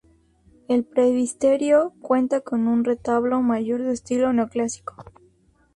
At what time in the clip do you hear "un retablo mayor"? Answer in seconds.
2.67-3.83